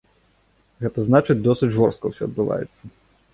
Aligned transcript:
Гэта 0.85 1.03
значыць, 1.07 1.35
досыць 1.49 1.69
жорстка 1.77 2.05
ўсё 2.13 2.23
адбываецца. 2.31 2.83